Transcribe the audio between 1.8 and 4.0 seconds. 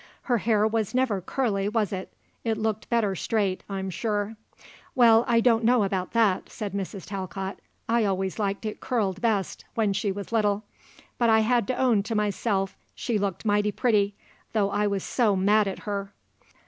it. It looked better straight, I'm